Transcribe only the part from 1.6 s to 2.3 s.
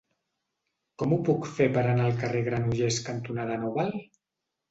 per anar al